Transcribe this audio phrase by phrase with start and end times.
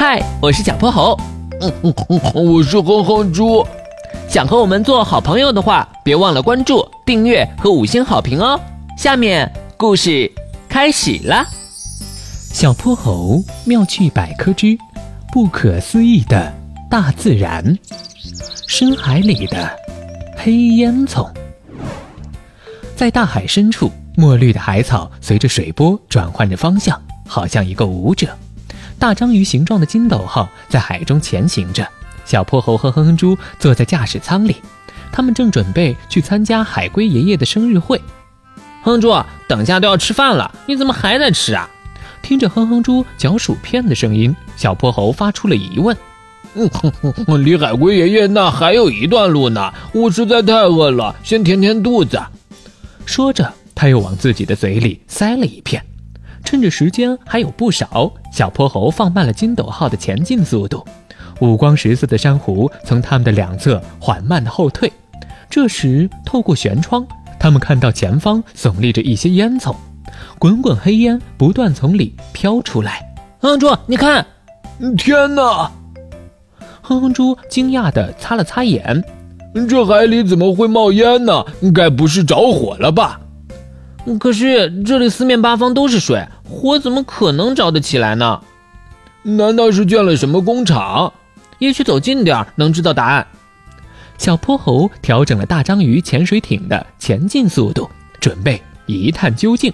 [0.00, 1.18] 嗨，我是小泼猴。
[1.60, 3.66] 嗯嗯嗯，我是哼哼猪。
[4.28, 8.56] 想和我们做好朋友的话，别忘了关注、订阅和五星好评哦。
[8.96, 10.30] 下面故事
[10.68, 11.44] 开始了。
[12.52, 14.78] 小泼猴妙趣百科之
[15.32, 16.54] 不可思议的
[16.88, 17.76] 大自然，
[18.68, 19.68] 深海里的
[20.36, 21.28] 黑烟囱。
[22.94, 26.96] 在大海深处，墨绿的海草随着水波转换着方向，
[27.26, 28.28] 好像一个舞者。
[28.98, 31.86] 大章鱼形状的金斗号在海中前行着，
[32.24, 34.56] 小泼猴和哼哼猪坐在驾驶舱里，
[35.12, 37.96] 他们正准备去参加海龟爷爷的生日会。
[38.82, 39.14] 哼哼猪，
[39.46, 41.70] 等下都要吃饭了，你怎么还在吃啊？
[42.22, 45.96] 听着哼哼猪嚼薯片的声音，小泼猴发出了疑问。
[46.54, 52.20] 嗯哼哼，离海龟爷爷那还有一段路呢，我实在太饿了，先填填肚子。
[53.06, 55.84] 说着，他又往自己的嘴里塞了一片。
[56.48, 60.82] 趁着时间还有不少，小泼猴放慢了金斗号的前进速度。
[61.40, 64.90] 五光十色的珊瑚从他们的两侧缓慢的后退。
[65.50, 67.06] 这时，透过舷窗，
[67.38, 69.76] 他们看到前方耸立着一些烟囱，
[70.38, 73.14] 滚滚黑烟不断从里飘出来。
[73.40, 74.26] 哼哼猪，你看！
[74.96, 75.70] 天哪！
[76.80, 79.04] 哼哼猪惊讶地擦了擦眼，
[79.68, 81.44] 这海里怎么会冒烟呢？
[81.74, 83.20] 该不是着火了吧？
[84.16, 88.40] 可是这里四面八方都是水，火怎么可能着得起来呢？
[89.22, 91.12] 难道是建了什么工厂？
[91.58, 93.26] 也许走近点能知道答案。
[94.16, 99.72] 小泼猴调整了大章鱼潜水艇的前进速度，准备一探究竟。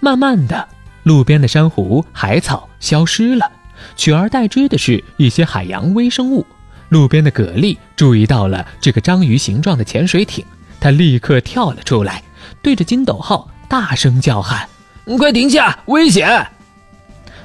[0.00, 0.68] 慢慢的，
[1.04, 3.50] 路边的珊瑚、海草消失了，
[3.96, 6.44] 取而代之的是一些海洋微生物。
[6.90, 10.44] 路边的蛤蜊注意到了这个章鱼形状的潜水艇，
[10.78, 12.22] 它立刻跳了出来。
[12.62, 14.68] 对着金斗号大声叫喊
[15.18, 16.46] ：“快停下，危险！”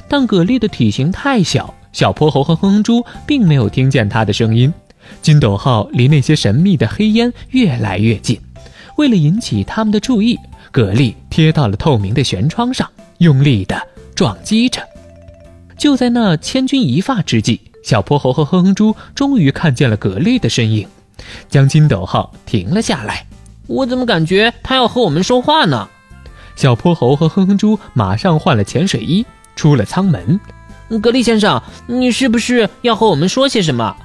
[0.07, 4.73] 但蛤蜊的体型太小，小泼猴和哼哼猪并没有听见它的声音。
[5.21, 8.39] 金斗号离那些神秘的黑烟越来越近，
[8.97, 10.37] 为了引起他们的注意，
[10.71, 12.87] 蛤蜊贴到了透明的舷窗上，
[13.19, 13.79] 用力地
[14.13, 14.81] 撞击着。
[15.77, 20.87] 就在那千钧一发之际，小泼猴和哼哼猪终于看见了蛤蜊的身影，
[21.49, 23.25] 将金斗号停了下来。
[23.69, 25.87] 我怎么感觉他要和我们说话呢？
[26.55, 29.23] 小泼猴和哼哼猪马上换了潜水衣，
[29.55, 30.39] 出了舱门。
[30.89, 33.95] 蛤蜊先生，你是不是要和我们说些什么？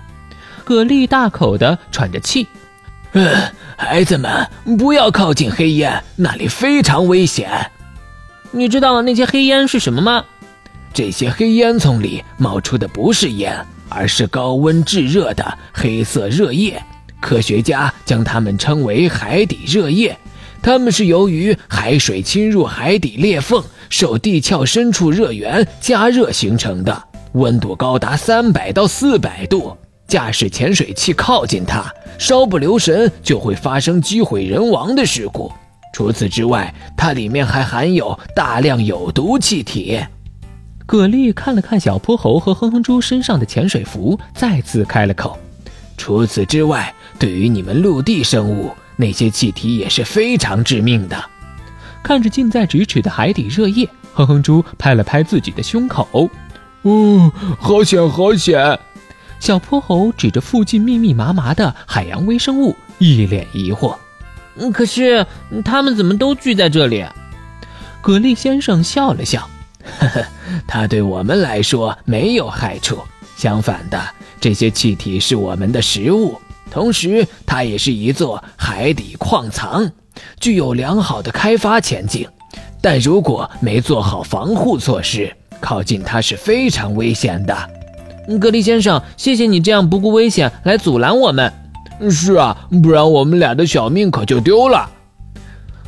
[0.65, 2.47] 蛤蜊大口的喘着气。
[3.13, 3.35] 嗯，
[3.77, 7.71] 孩子们，不要靠近黑烟，那里非常危险。
[8.51, 10.25] 你知道那些黑烟是什么吗？
[10.93, 16.81] 这些黑烟囱里冒出的不是烟，而是高温炙热的黑色热液。
[17.25, 20.15] 科学家将它们称为海底热液，
[20.61, 27.03] 它们是由于海水侵入海底裂缝，受地壳深处热源加热形成的，
[27.33, 29.75] 温度高达三百到四百度。
[30.07, 35.51] 驾驶潜水器靠近它，稍不留神就会发生机毁人亡的事故。
[35.95, 39.99] 除此之外，它里面还含有大量有毒气体。
[40.85, 45.39] 蛤蜊看了看小泼猴和哼哼猪身上的潜水服，再次开了口。
[45.97, 46.93] 除此之外，
[47.25, 51.25] 对于你们陆地生物，那些气体也是非常致命的。
[52.03, 56.29] 看着近在咫尺的海底热液，哼哼猪拍了拍自己的胸口
[56.85, 58.79] ：“哦，好险，好险！”
[59.41, 63.97] 小泼猴指着附近密密麻麻的海洋微生物，一脸疑惑
[64.75, 65.27] ：“可是
[65.65, 67.07] 他们怎么都聚在这里？”
[68.03, 69.49] 蛤蜊先生笑了笑
[69.99, 70.23] ：“呵呵，
[70.67, 72.99] 它对我们来说没有害处。
[73.35, 73.99] 相反的。”
[74.39, 76.39] 这些气体是我们的食物，
[76.75, 79.93] 同时它也是一座海底矿藏，
[80.41, 82.27] 具有良好的开发前景。
[82.81, 87.57] 但如果没做好防护措施，靠近它是非常危险的。
[88.41, 91.53] 格力先生，谢谢你这样不顾危险来阻拦我们。
[92.11, 94.91] 是啊，不然我们俩的小命可就丢了。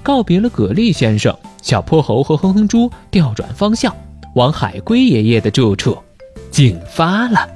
[0.05, 3.93] 告别了蛤蜊先生，小泼猴和哼哼猪调转方向，
[4.37, 5.99] 往海龟爷爷的住处
[6.53, 7.56] 进发了。